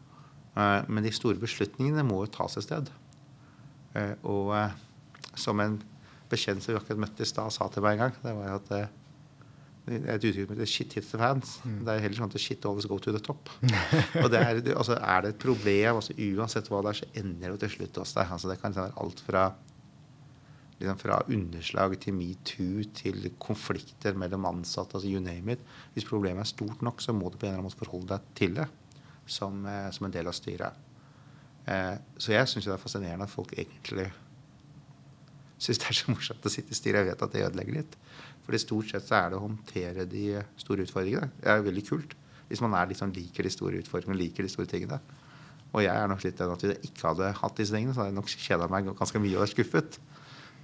[0.58, 2.88] Uh, men de store beslutningene må jo tas et sted.
[3.94, 4.78] Uh, og uh,
[5.38, 5.76] som en
[6.28, 8.72] bekjent som vi akkurat møtte i stad, sa til meg en gang, det var at
[9.88, 11.58] et uttrykk heter 'shit hits the fans'.
[11.64, 11.84] Mm.
[11.84, 13.48] Det er heller sånn at 'shit always go to the top'.
[14.22, 17.50] og det er, altså, er, det et problem, altså, uansett hva det er, så ender
[17.50, 18.32] det til slutt hos deg.
[18.32, 19.52] Altså, det kan være alt fra,
[20.78, 24.96] liksom, fra underslag til metoo til konflikter mellom ansatte.
[24.96, 25.64] altså you name it.
[25.94, 28.20] Hvis problemet er stort nok, så må du på en eller annen måte forholde deg
[28.34, 28.68] til det
[29.26, 30.72] som, eh, som en del av styret.
[31.66, 34.10] Eh, så jeg syns det er fascinerende at folk egentlig
[35.58, 37.02] syns det er så morsomt å sitte i styret.
[37.02, 37.96] Jeg vet at det ødelegger litt.
[38.46, 41.30] Fordi stort sett så er det å håndtere de store utfordringene.
[41.42, 42.14] Det er veldig kult.
[42.48, 45.00] Hvis man sånn, liker de store utfordringene, liker de store tingene.
[45.74, 48.00] Og jeg er nok litt den at hvis jeg ikke hadde hatt disse tingene, så
[48.00, 49.98] hadde jeg nok kjeda meg ganske mye og vært skuffet.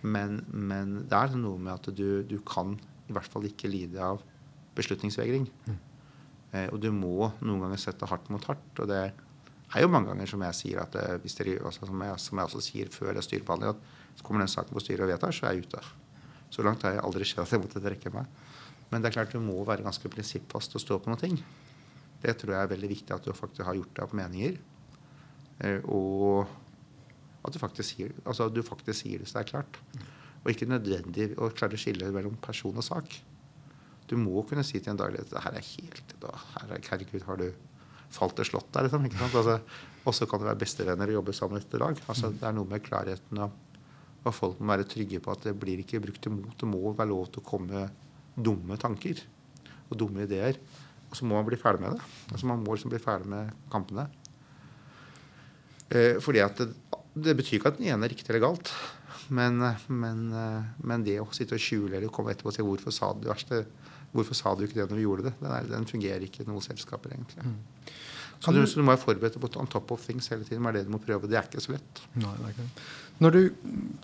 [0.04, 2.74] Men, men, det er noe med at du, du, kan
[3.08, 4.22] i hvert fall ikke lide av
[4.76, 5.46] beslutningsvegring.
[5.64, 5.76] Mm.
[6.54, 8.82] Eh, og du må noen ganger sette hardt mot hardt.
[8.82, 12.04] Og det er jo mange ganger som jeg sier at det, hvis dere, altså, som,
[12.04, 15.06] jeg, som, jeg, også sier før det styrebehandling, at så kommer den saken på styret
[15.06, 15.84] og vedtar, så er jeg ute.
[16.54, 18.28] Så langt har jeg aldri skjedd at jeg måtte trekke meg.
[18.92, 21.40] Men det er klart du må være ganske prinsippfast og stå på noen ting.
[22.22, 24.60] Det tror jeg er veldig viktig at du faktisk har gjort deg opp meninger.
[25.64, 26.52] Eh, og
[27.44, 29.78] at du faktisk sier, altså du faktisk sier det så det er klart.
[30.44, 33.18] Og ikke nødvendig å klare å skille mellom person og sak.
[34.08, 37.40] Du må kunne si til en daglig at her er helt her er, Herregud, har
[37.40, 37.48] du
[38.14, 38.88] falt og slått der?
[38.88, 39.58] Liksom, altså,
[40.04, 42.00] og så kan du være bestevenner og jobbe sammen etter dag.
[42.08, 43.60] Altså, det er noe med klarheten og
[44.24, 46.56] og folk må være trygge på at det blir ikke brukt imot.
[46.60, 47.84] Det må være lov til å komme
[48.34, 49.20] dumme tanker
[49.90, 50.58] og dumme ideer.
[51.10, 52.12] Og så må man bli ferdig med det.
[52.32, 54.06] Altså Man må liksom bli ferdig med kampene.
[55.92, 56.70] Eh, fordi at det,
[57.14, 58.72] det, betyr ikke at den ene er riktig eller galt.
[59.32, 60.26] Men, men,
[60.84, 63.30] men, det å sitte og skjule eller komme etterpå og si hvorfor sa du det
[63.30, 63.62] verste,
[64.12, 66.48] hvorfor sa du ikke det når vi gjorde det, den, er, den fungerer ikke i
[66.50, 67.46] noen selskaper, egentlig.
[67.46, 67.94] Mm.
[68.44, 70.66] Så du, så du, må være forberedt på on top of things hele tiden.
[70.66, 71.28] Det er det du må prøve.
[71.30, 72.00] Det er ikke så lett.
[72.18, 72.66] Nei, det er ikke.
[73.24, 73.40] Når du,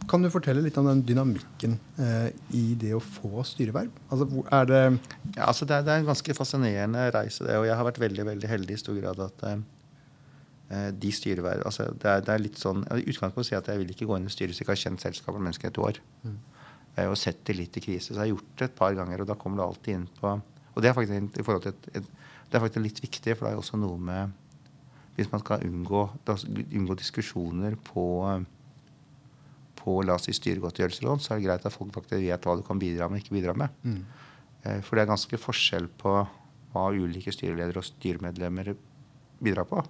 [0.09, 3.91] kan du fortelle litt om den dynamikken eh, i det å få styreverv?
[4.09, 7.59] Altså, er det ja, altså det, er, det, er, en ganske fascinerende reise, det.
[7.61, 9.61] Og jeg har vært veldig veldig heldig i stor grad at eh
[10.71, 13.89] de styreverv altså det, er, det er litt sånn, I utgangspunktet si at jeg vil
[13.91, 15.99] ikke gå inn i styret hvis jeg ikke har kjent selskapet mennesker et år.
[16.23, 16.37] Mm.
[16.97, 18.11] Eh, og sett det litt i krise.
[18.11, 20.31] Så jeg har gjort det et par ganger, og da kommer det alltid inn på
[20.31, 22.17] Og det er faktisk i et, et
[22.51, 24.33] det er faktisk litt viktig, for det er jo også noe med
[25.15, 28.05] Hvis man skal unngå, unngå diskusjoner på,
[29.77, 32.63] på la oss si styregodtgjørelseslån, så er det greit at folk faktisk vet hva du
[32.65, 33.75] kan bidra med og ikke bidra med.
[33.85, 33.99] Mm.
[34.65, 36.15] Eh, for det er ganske forskjell på
[36.71, 38.73] hva ulike styreledere og styremedlemmer
[39.43, 39.83] bidrar på.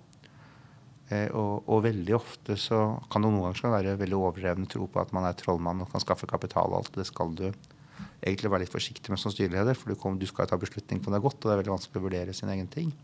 [1.10, 2.78] Eh, og, og, veldig ofte så
[3.10, 6.02] kan det noen ganger være veldig overdreven tro på at man er trollmann og kan
[6.02, 6.98] skaffe kapital og alt.
[7.00, 10.46] Det skal du egentlig være litt forsiktig med som styreleder, for du, kom, du skal
[10.46, 12.94] ta beslutning på det godt, og det er veldig vanskelig å vurdere sin egen ting.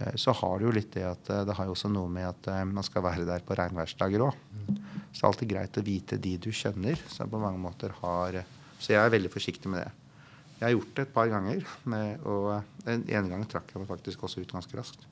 [0.00, 2.30] Eh, så har det jo litt det at eh, det har jo også noe med
[2.30, 4.38] at man skal være der på regnværsdager òg.
[5.12, 8.40] Så det er alltid greit å vite de du kjenner, som på mange måter har
[8.80, 9.90] Så jeg er veldig forsiktig med det.
[10.62, 13.90] Jeg har gjort det et par ganger, med, og en en gang trakk jeg meg
[13.90, 15.04] faktisk også ut ganske raskt.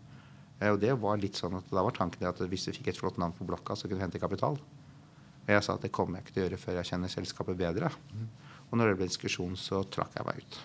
[0.69, 3.17] Og det var litt sånn at Da var tanken at hvis du fikk et flott
[3.21, 4.59] navn på blokka, så kunne du hente kapital.
[4.61, 7.57] Og jeg sa at det kommer jeg ikke til å gjøre før jeg kjenner selskapet
[7.59, 7.89] bedre.
[8.69, 10.59] Og når det ble diskusjon, så trakk jeg meg ut.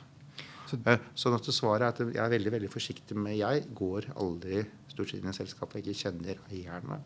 [0.66, 4.12] Så, eh, sånn at svaret er at jeg er veldig veldig forsiktig med Jeg går
[4.18, 7.04] aldri stort sett inn i selskapet jeg ikke kjenner eierne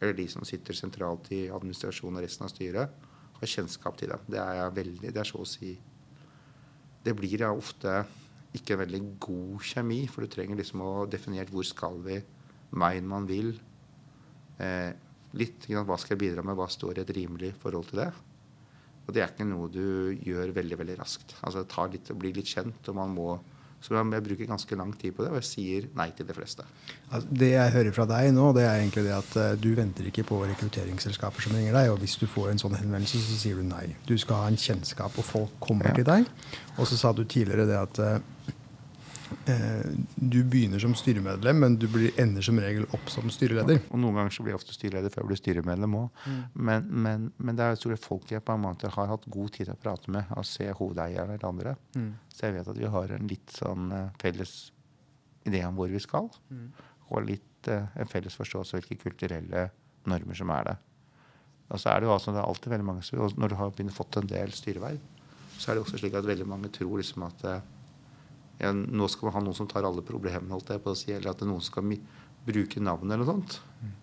[0.00, 3.04] eller de som sitter sentralt i administrasjonen og resten av styret,
[3.36, 4.22] har kjennskap til dem.
[4.28, 5.76] Det er jeg veldig, det er så å si
[7.06, 8.00] Det blir ja ofte
[8.56, 12.20] ikke en veldig god kjemi, for du trenger liksom å definere hvor skal vi,
[12.76, 13.54] veien man vil,
[14.56, 14.92] Eh,
[15.36, 18.08] litt hva skal jeg bidra med, hva står i et rimelig forhold til det.
[19.06, 21.36] Og det er ikke noe du gjør veldig veldig raskt.
[21.42, 23.28] Altså Det tar litt å bli litt kjent, og man må
[23.80, 26.64] så jeg bruker ganske lang tid på det, og jeg sier nei til de fleste.
[27.10, 30.08] Altså, det jeg hører fra deg nå, det er egentlig det at uh, du venter
[30.10, 33.60] ikke på rekrutteringsselskaper som ringer deg, og hvis du får en sånn henvendelse, så sier
[33.60, 33.90] du nei.
[34.08, 35.98] Du skal ha en kjennskap, og folk kommer ja.
[36.00, 36.32] til deg.
[36.76, 38.55] Og så sa du tidligere det at uh, Eh,
[40.14, 43.80] du begynner som styremedlem, men du blir, ender som regel opp som styreleder.
[43.90, 46.22] Og Noen ganger så blir jeg ofte styreleder før jeg blir styremedlem òg.
[46.26, 46.38] Mm.
[46.68, 49.68] Men, men, men, det er store folk jeg på en måte har hatt god tid
[49.68, 51.76] til å prate med og se hovedeierne eller andre.
[51.96, 52.10] Mm.
[52.32, 54.54] Så jeg vet at vi har en litt sånn uh, felles
[55.46, 56.30] idé om hvor vi skal.
[56.50, 56.66] Mm.
[57.10, 59.68] Og litt uh, en felles forståelse av hvilke kulturelle
[60.06, 60.76] normer som er det.
[61.66, 63.02] Og så er det jo altså, det er alltid veldig mange,
[63.42, 65.00] Når du har fått en del styreverv,
[65.56, 67.56] så er det også slik at veldig mange tror liksom at uh,
[68.60, 71.12] ja, nå skal man ha noen som tar alle problemene, holdt jeg på å si,
[71.12, 71.92] eller at det er noen som skal
[72.46, 73.58] bruke navnet eller noe sånt.
[73.82, 73.94] Mm.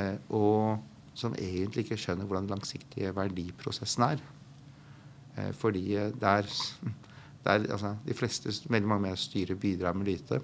[0.00, 4.24] Eh, og som egentlig ikke skjønner hvordan den langsiktige verdiprosessen er.
[5.36, 5.86] Eh, fordi
[6.20, 6.50] der,
[7.46, 10.42] der altså, de fleste, veldig mange med styret bidrar med lite.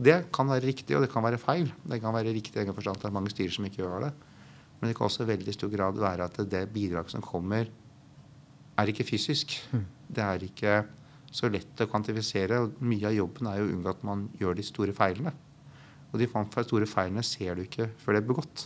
[0.00, 1.68] Det kan være riktig, og det kan være feil.
[1.84, 4.14] Det kan være riktig i forstand at det er mange styrer som ikke gjør det.
[4.80, 7.68] Men det kan også i veldig stor grad være at det bidraget som kommer,
[8.80, 9.52] er ikke fysisk.
[9.74, 9.84] Mm.
[10.08, 10.76] Det er ikke
[11.30, 12.58] så lett å kvantifisere.
[12.60, 15.32] og Mye av jobben er jo å unngå at man gjør de store feilene.
[16.10, 18.64] Og de store feilene ser du ikke før det er begått.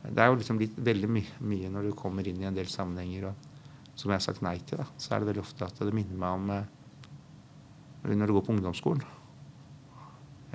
[0.00, 2.68] Det er jo liksom litt, veldig my mye når du kommer inn i en del
[2.72, 3.48] sammenhenger og
[4.00, 6.20] som jeg har sagt nei til, da, så er det veldig ofte at det minner
[6.20, 9.02] meg om eh, når du går på ungdomsskolen.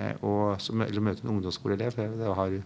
[0.02, 2.00] Eh, og, eller møter en ungdomsskoleelev.
[2.18, 2.56] Det har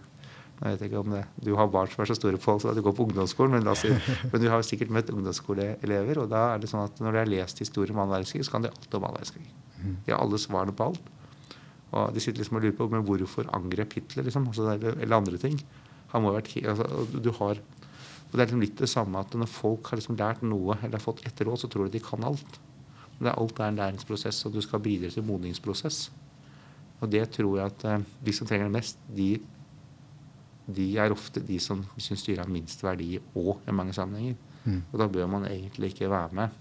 [0.61, 2.83] jeg vet ikke om det, Du har barn som er så store på så du
[2.85, 3.89] går på ungdomsskolen, men, si,
[4.31, 6.21] men, du har sikkert møtt ungdomsskoleelever.
[6.21, 8.53] Og da er det sånn at når de har lest historier om annen verdenskrig, så
[8.53, 9.49] kan de alt om annen verdenskrig.
[9.81, 9.95] Mm.
[10.05, 11.09] De har alle svarene på alt.
[11.91, 15.41] Og de sitter liksom og lurer på men hvorfor angrep Hitler, liksom, altså, eller andre
[15.41, 15.57] ting.
[16.13, 19.33] Han må ha vært, altså, du har, og Det er liksom litt det samme at
[19.35, 22.23] når folk har liksom lært noe eller har fått etterråd, så tror de de kan
[22.23, 22.61] alt.
[23.17, 26.11] Men det er alt er en læringsprosess, og du skal bidra til modningsprosess.
[27.01, 29.33] Og det tror jeg at eh, de som trenger det mest, de
[30.65, 34.35] de er ofte de som syns styret har minst verdi òg i mange sammenhenger.
[34.65, 34.83] Mm.
[34.91, 36.59] Og da bør man egentlig ikke være med.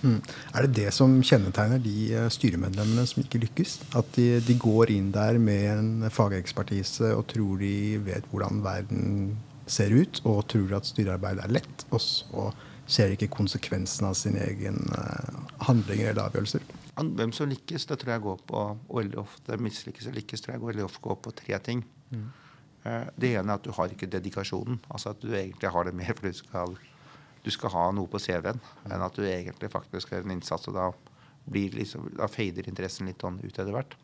[0.00, 0.18] Mm.
[0.54, 3.78] Er det det som kjennetegner de eh, styremedlemmene som ikke lykkes?
[3.98, 9.36] At de, de, går inn der med en fagekspertise og tror de vet hvordan verden
[9.68, 12.50] ser ut, og tror at styrearbeid er lett, og så
[12.90, 16.64] ser ikke konsekvensen av sin egen uh, handlinger eller avgjørelser?
[16.98, 20.56] Hvem som lykkes, det tror jeg går på og veldig ofte mislykkes og lykkes, tror
[20.56, 21.84] jeg går veldig ofte går på tre ting.
[22.10, 22.26] Mm.
[22.88, 24.80] Eh, det ene er at du har ikke dedikasjonen.
[24.90, 26.76] Altså at du egentlig har det mer fordi du skal,
[27.44, 30.68] du skal ha noe på CV-en, enn at du egentlig faktisk gjør en innsats.
[30.70, 30.88] og da,
[31.52, 33.96] liksom, da fader interessen litt sånn ut etter hvert.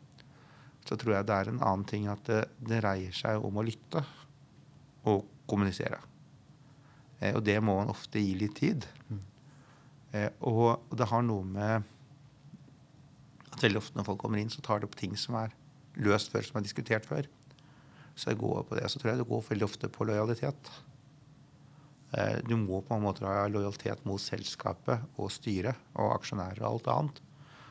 [0.87, 3.65] Så tror jeg det er en annen ting at det, det dreier seg om å
[3.65, 4.03] lytte
[5.09, 5.99] og kommunisere.
[7.19, 8.87] Eh, og det må man ofte gi litt tid.
[10.15, 11.89] Eh, og, det har noe med
[13.49, 15.53] at veldig ofte når folk kommer inn, så tar de opp ting som er
[15.99, 17.27] løst før, som er diskutert før.
[18.19, 18.89] Så jeg går på det.
[18.91, 20.71] Så tror jeg det går veldig ofte på lojalitet.
[22.11, 26.69] Eh, du må på en måte ha lojalitet mot selskapet og styret og aksjonærer og
[26.73, 27.23] alt annet.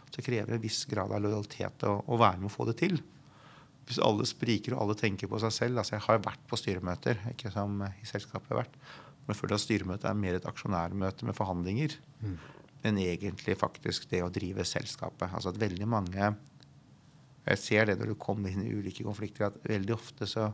[0.08, 2.78] Så det krever en viss grad av lojalitet å, å være med å få det
[2.80, 2.96] til.
[3.88, 7.22] Hvis alle spriker og alle tenker på seg selv altså Jeg har vært på styremøter,
[7.32, 8.78] ikke som i selskapet jeg har vært.
[9.24, 12.36] Men jeg føler at styremøtet er mer et aksjonærmøte med forhandlinger mm.
[12.88, 15.28] enn egentlig faktisk det å drive selskapet.
[15.32, 16.30] Altså at veldig mange
[17.48, 20.50] jeg ser det når du kommer inn i ulike konflikter, at veldig ofte så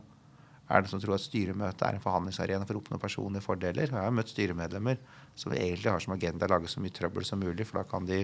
[0.65, 3.91] er det som tror at styremøtet er en forhandlingsarena for å oppnå personlige fordeler.
[3.91, 4.97] Jeg har møtt styremedlemmer
[5.37, 8.07] som egentlig har som agenda å lage så mye trøbbel som mulig, for da kan
[8.09, 8.23] de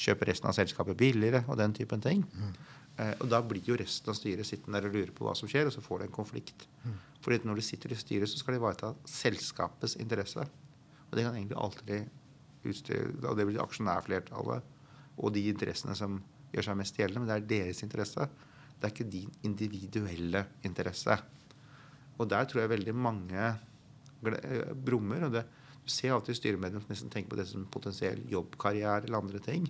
[0.00, 2.26] kjøpe resten av selskapet billigere og den typen ting.
[2.34, 2.50] Mm.
[3.00, 5.48] Eh, og da blir jo resten av styret sittende der og lure på hva som
[5.50, 6.66] skjer, og så får du en konflikt.
[6.84, 6.98] Mm.
[7.24, 10.44] Fordi når de sitter i styret, så skal de ivareta selskapets interesse.
[11.08, 14.76] Og det kan egentlig alltid utstyre, og det blir aksjonærflertallet
[15.20, 16.20] og de interessene som
[16.52, 18.26] gjør seg mest gjeldende, men det er deres interesse.
[18.80, 21.16] Det er ikke din individuelle interesse.
[22.20, 25.26] Og der tror jeg veldig mange eh, brummer.
[25.28, 25.44] og det,
[25.84, 29.68] Du ser alltid styremedlemmer som nesten tenker på det som potensiell jobbkarriere eller andre ting.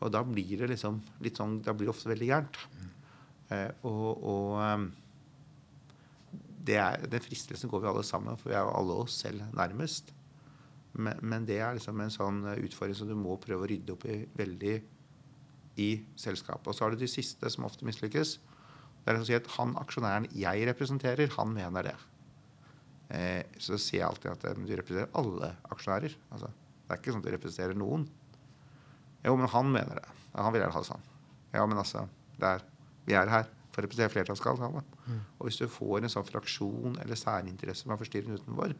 [0.00, 2.60] Og da blir det liksom litt sånn, da blir det ofte veldig gærent.
[3.52, 4.90] Eh, og, og um,
[6.64, 9.44] det er, den fristelsen går vi alle sammen, for vi er jo alle oss selv
[9.56, 10.12] nærmest.
[10.94, 14.04] Men, men, det er liksom en sånn utfordring som du må prøve å rydde opp
[14.08, 14.74] i veldig
[15.80, 16.68] i selskapet.
[16.70, 18.36] Og så har du de siste som ofte mislykkes.
[19.04, 21.96] Det er å si at han aksjonæren jeg representerer, han mener det.
[23.14, 26.14] Eh, så sier jeg alltid at eh, du representerer alle aksjonærer.
[26.32, 26.48] Altså,
[26.84, 28.06] det er ikke sånn at du representerer noen.
[29.24, 30.06] Jo, men han mener det.
[30.32, 31.10] Ja, han vil gjerne ha det sånn.
[31.54, 32.06] Ja, men altså,
[32.40, 32.64] er,
[33.04, 34.96] vi er her for å representere flertallstallet.
[35.38, 38.74] Og hvis du får en sånn fraksjon eller særinteresse som er forstyrrende utenfor,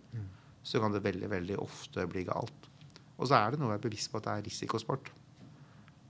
[0.65, 2.69] så kan det veldig veldig ofte bli galt.
[3.19, 5.11] Og så er det noe å være bevisst på at det er risikosport.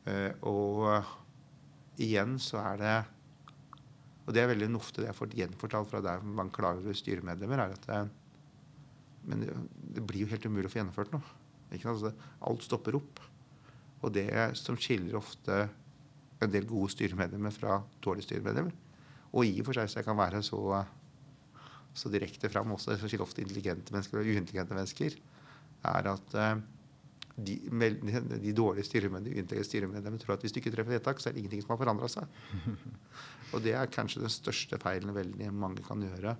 [0.04, 2.94] Eh, og igjen så er det
[4.24, 7.74] Og det er veldig ofte det jeg får gjenfortalt fra der man klager styremedlemmer, er
[7.76, 8.02] at det,
[9.24, 9.54] Men det,
[9.96, 11.24] det, blir jo helt umulig å få gjennomført noe.
[11.74, 13.20] Altså, alt stopper opp.
[14.04, 14.28] Og det
[14.60, 15.64] som skiller ofte
[16.44, 18.72] en del gode styremedlemmer fra dårlige styremedlemmer,
[19.32, 20.60] og i og for seg så jeg kan være så,
[21.96, 25.16] så direkte fram også, det skiller ofte intelligente mennesker og uintelligente mennesker,
[25.88, 26.36] er at
[27.34, 31.42] de, de, dårlige styremedlemmene, styremedlemmene tror at hvis du ikke treffer vedtak, så er det
[31.42, 32.36] ingenting som har forandra seg.
[33.54, 36.36] Og det er kanskje den største feilen veldig mange kan gjøre.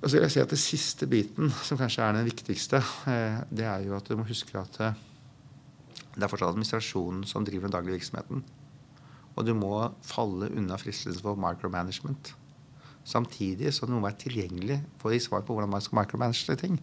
[0.00, 3.42] Og så vil jeg si at Det siste biten, som kanskje er den viktigste, eh,
[3.52, 5.06] det er jo at du må huske at eh,
[6.16, 8.42] det er fortsatt administrasjonen som driver den daglige virksomheten.
[9.36, 12.34] Og du må falle unna fristelsen for micromanagement.
[13.06, 16.56] Samtidig så må du være tilgjengelig for å gi svar på hvordan man skal micromanage
[16.58, 16.80] ting.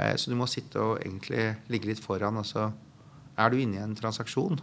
[0.00, 2.40] Eh, så du må sitte og egentlig ligge litt foran.
[2.40, 2.68] Og så
[3.36, 4.60] er du inne i en transaksjon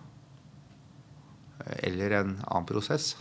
[1.66, 3.16] eh, eller en annen prosess,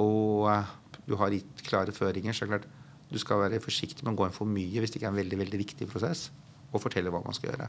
[0.00, 0.74] og eh,
[1.06, 2.72] du har gitt klare føringer, så er det klart
[3.06, 5.20] du skal være forsiktig med å gå inn for mye hvis det ikke er en
[5.20, 6.28] veldig veldig viktig prosess,
[6.72, 7.68] og fortelle hva man skal gjøre.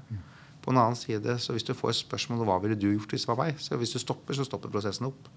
[0.65, 3.27] På en annen side, så Hvis du får spørsmål om hva ville du gjort hvis
[3.27, 5.29] det var meg, så hvis du stopper, så stopper prosessen opp.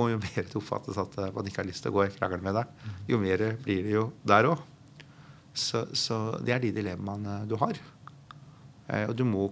[0.00, 2.40] Og jo mer det oppfattes at man ikke har lyst til å gå i krangel
[2.42, 2.72] med deg,
[3.12, 4.64] jo mer blir det jo der òg.
[5.60, 7.78] Så, så, det er de dilemmaene du har.
[8.88, 9.50] Eh, og du må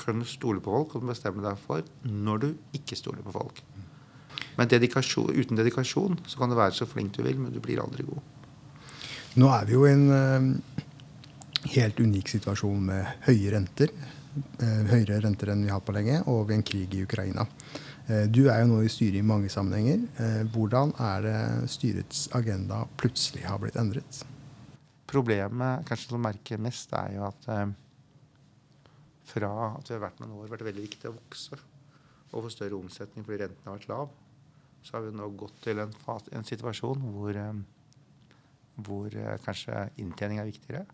[0.00, 3.60] kunne stole på folk og bestemme deg for når du ikke stoler på folk.
[4.56, 7.82] Men dedikasjon, uten dedikasjon så kan du være så flink du vil, men du blir
[7.82, 8.22] aldri god.
[9.40, 10.80] Nå er vi jo i en uh,
[11.76, 13.92] helt unik situasjon med høye renter.
[14.58, 17.46] Uh, høyere renter enn vi har på lenge, og en krig i Ukraina.
[18.10, 20.00] Du er jo nå i styret i mange sammenhenger.
[20.50, 21.34] Hvordan er det
[21.70, 24.24] styrets agenda plutselig har blitt endret?
[25.10, 27.72] Problemet kanskje som merker mest, er jo at eh,
[29.30, 31.58] fra at vi har vært noen år vært veldig viktig å vokse
[32.30, 34.12] og få større omsetning fordi renten har vært lav,
[34.86, 37.58] så har vi nå gått til en, en situasjon hvor, eh,
[38.86, 40.84] hvor eh, kanskje inntjening er viktigere.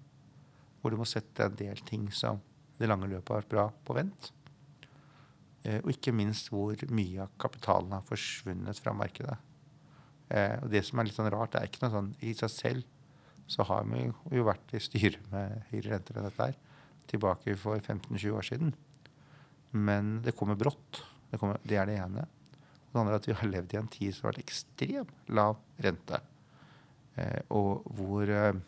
[0.80, 2.40] Hvor du må sette en del ting som
[2.78, 4.30] det lange løpet har vært bra, på vent.
[5.66, 9.36] Eh, og ikke minst hvor mye av kapitalen har forsvunnet fra markedet.
[10.28, 12.52] Eh, og det som er litt sånn rart, det er ikke noe sånn i seg
[12.52, 12.92] selv
[13.46, 14.04] så har vi
[14.34, 16.56] jo vært i styre med høyere renter enn dette her
[17.06, 18.72] tilbake for 15-20 år siden.
[19.70, 21.02] Men det kommer brått.
[21.30, 22.24] Det, kommer, det, er det ene.
[22.90, 25.60] Det andre er at vi har levd i en tid som har vært ekstremt lav
[25.84, 26.20] rente.
[27.16, 28.58] Eh, og hvor, eh,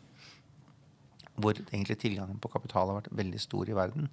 [1.38, 4.08] hvor egentlig tilgangen på kapital har vært veldig stor i verden.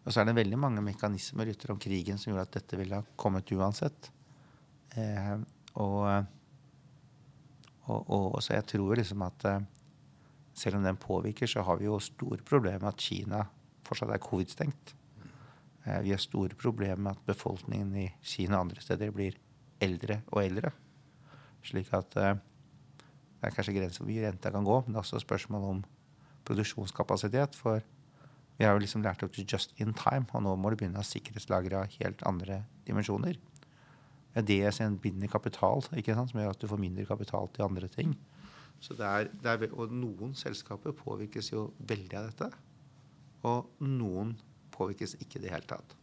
[0.00, 2.98] Og så er det veldig mange mekanismer ute om krigen som gjorde at dette ville
[2.98, 4.10] ha kommet uansett.
[4.98, 5.36] Eh,
[5.78, 6.26] og
[7.90, 9.60] og, og, så jeg tror liksom at eh,
[10.54, 13.44] selv om den påvirker, så har vi jo store problemer med at Kina
[13.86, 14.94] fortsatt er covid-stengt.
[15.84, 19.38] Eh, vi har store problemer med at befolkningen i Kina og andre steder blir
[19.80, 20.72] eldre og eldre.
[21.66, 22.36] Slik at eh,
[23.40, 25.84] det er kanskje grenser hvor mye renta kan gå, men det er også spørsmål om
[26.48, 27.56] produksjonskapasitet.
[27.56, 27.80] For
[28.58, 31.00] vi har jo liksom lært opp til just in time, og nå må du begynne
[31.00, 33.40] å sikkerhetslagre av helt andre dimensjoner
[34.34, 36.30] det er sier, binder kapital, ikke sant?
[36.30, 38.14] som gjør at du får mindre kapital til andre ting.
[38.80, 42.50] Så det er, det er, og noen selskaper påvirkes jo veldig av dette.
[43.48, 44.36] Og noen
[44.72, 45.96] påvirkes ikke i det hele tatt.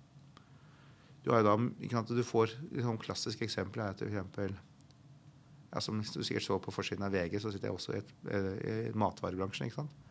[1.24, 1.56] Du, da,
[1.92, 4.54] sant, du får liksom, klassiske klassisk eksempel er til eksempel,
[5.74, 8.12] ja, Som du sikkert så på forsiden av VG, så sitter jeg også i, et,
[8.32, 8.52] eh,
[8.92, 9.68] i matvarebransjen.
[9.68, 10.06] ikke sant?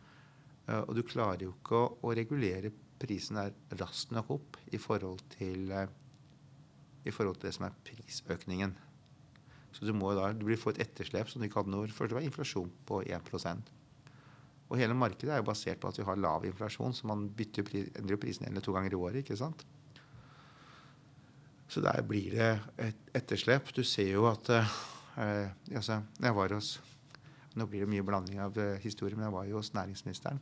[0.67, 2.69] Eh, og du klarer jo ikke å, å regulere
[3.01, 5.89] prisen der raskt nok opp i forhold til eh,
[7.07, 8.75] i forhold til det som er prisøkningen.
[9.77, 12.15] Så du må da, du blir få et etterslep som du ikke hadde noe Først
[12.15, 13.33] var inflasjon på 1
[14.69, 17.63] Og hele markedet er jo basert på at vi har lav inflasjon, så man bytter
[17.63, 19.21] pris, endrer jo prisen en eller to ganger i året.
[19.21, 19.65] ikke sant?
[21.67, 23.73] Så der blir det et etterslep.
[23.75, 26.77] Du ser jo at eh, altså, jeg var hos
[27.57, 30.37] Nå blir det mye blanding av eh, historier, men jeg var jo hos næringsministeren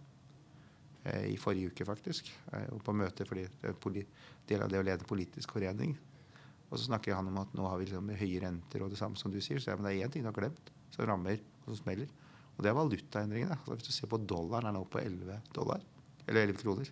[1.05, 2.28] eh, i forrige uke, faktisk.
[2.51, 4.09] Eh, på møte fordi det er en
[4.49, 5.95] del av det å lede politisk forening.
[6.70, 9.20] Og så snakker han om at nå har vi liksom høye renter og det samme
[9.20, 9.61] som du sier.
[9.61, 12.09] Så ja, men det er én ting du har glemt, som rammer og som smeller.
[12.55, 13.57] Og det er valutaendringene.
[13.59, 15.84] Altså hvis du ser på dollaren, er nå på 11 dollar.
[16.26, 16.91] Eller 11 kroner.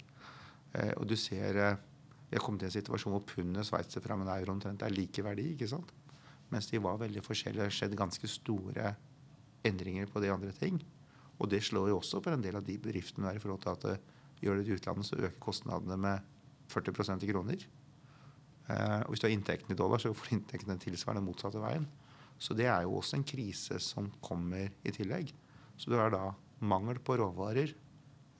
[0.74, 1.82] Eh, og du ser eh,
[2.30, 5.22] Vi har kommet til en situasjon hvor pundet sveiser fra en euro omtrent er like
[5.24, 5.52] verdi.
[5.54, 5.92] ikke sant?
[6.50, 7.62] Mens de var veldig forskjellige.
[7.62, 8.96] Det har skjedd ganske store
[9.66, 10.80] endringer på de andre ting.
[11.38, 13.74] Og det slår jo også for en del av de bedriftene der i forhold til
[13.74, 14.10] at det eh,
[14.44, 16.32] gjør det i utlandet, så øker kostnadene med
[16.74, 17.66] 40% i kroner.
[18.72, 21.62] Eh, og hvis du har inntekten i dollar, så får du inntekten den tilsvarende motsatte
[21.64, 21.88] veien.
[22.40, 25.34] Så det er jo også en krise som kommer i tillegg.
[25.78, 26.32] Så du har da
[26.64, 27.74] mangel på råvarer.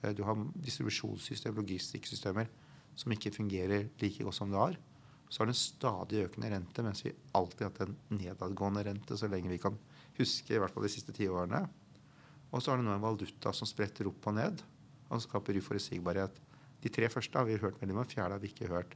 [0.02, 2.50] Eh, du har distribusjonssystem, logistikksystemer
[2.94, 4.76] som ikke fungerer like godt som det har.
[5.28, 9.16] Så har du en stadig økende rente, mens vi alltid har hatt en nedadgående rente
[9.18, 9.76] så lenge vi kan
[10.18, 11.64] huske, i hvert fall de siste ti årene.
[12.54, 14.62] Og så har du nå en valuta som spretter opp og ned
[15.10, 16.36] og skaper uforutsigbarhet.
[16.84, 18.94] De tre første har vi hørt veldig om, fjerde har vi ikke hørt.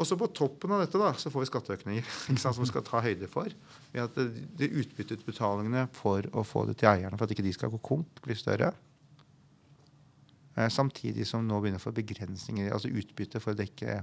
[0.00, 2.06] Og så på toppen av dette da, så får vi skatteøkninger
[2.40, 3.52] sant, som vi skal ta høyde for.
[3.92, 7.72] Ved at det utbytteutbetalingene for å få det til eierne for at ikke de skal
[7.74, 8.72] gå konk, blir større.
[10.56, 14.00] Eh, samtidig som nå begynner å få begrensninger, altså utbytte for å dekke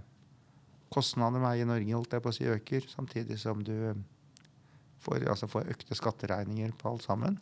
[0.94, 2.88] kostnadene med å eie Norge, holdt jeg på å si, øker.
[2.94, 3.76] Samtidig som du
[5.04, 7.42] får, altså får økte skatteregninger på alt sammen.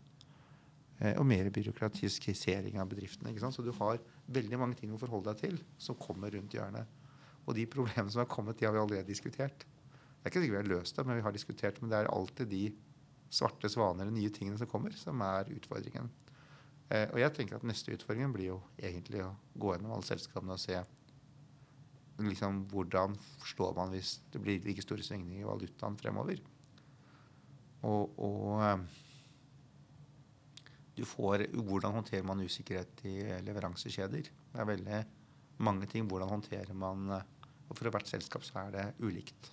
[1.00, 3.36] Eh, og mer byråkratisering av bedriftene.
[3.52, 4.00] Så du har
[4.32, 7.04] veldig mange ting å forholde deg til som kommer rundt hjørnet.
[7.46, 9.66] Og de problemene som har kommet, de har vi allerede diskutert.
[9.66, 11.82] Det er ikke sikkert vi har løst det, men vi har diskutert.
[11.82, 12.64] Men det er alltid de
[13.36, 16.10] svarte svaner, de nye tingene som kommer, som er utfordringen.
[16.90, 20.54] Eh, og jeg tenker at neste utfordring blir jo egentlig å gå gjennom alle selskapene
[20.56, 20.78] og se
[22.22, 26.44] liksom, hvordan forstår man hvis det blir like store svingninger i valutaen fremover.
[27.86, 28.86] Og, og eh,
[31.06, 34.30] får Hvordan håndterer man usikkerhet i leveransekjeder?
[34.54, 35.02] Det er veldig
[35.66, 36.08] mange ting.
[36.08, 37.26] Hvordan håndterer man eh,
[37.70, 39.52] og for hvert selskap så er det ulikt.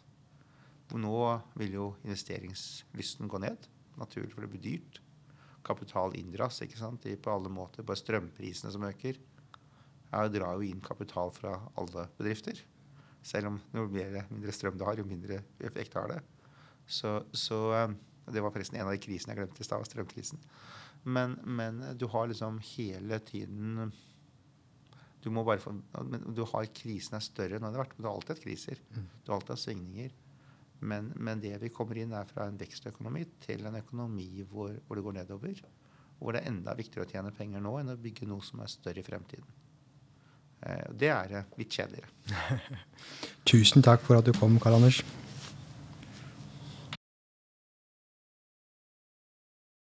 [0.93, 1.21] Nå
[1.57, 3.69] vil jo investeringslysten gå ned.
[4.01, 5.01] Naturlig, for det blir dyrt.
[5.65, 7.87] Kapital inndras ikke sant, på alle måter.
[7.87, 9.21] Bare strømprisene som øker.
[10.13, 12.59] Jeg drar jo inn kapital fra alle bedrifter.
[13.25, 16.21] Selv om jo mindre strøm du har, jo mindre effekt har det.
[16.87, 17.95] Så, så, eh,
[18.33, 20.39] Det var forresten en av de krisene jeg glemte i stad, strømkrisen.
[21.03, 23.91] Men, men du har liksom hele tiden
[25.23, 25.73] du, må bare få,
[26.35, 28.83] du har Krisen er større enn det har vært, men du har alltid hatt kriser.
[28.91, 29.09] Mm.
[29.23, 30.15] Du har alltid hatt svingninger.
[30.83, 34.99] Men, men, det vi kommer inn, er fra en vekstøkonomi til en økonomi hvor, hvor,
[34.99, 35.61] det går nedover.
[36.19, 38.73] Hvor det er enda viktigere å tjene penger nå enn å bygge noe som er
[38.73, 39.61] større i fremtiden.
[40.67, 42.11] Eh, det er litt kjedeligere.
[43.51, 45.05] Tusen takk for at du kom, Karl Anders.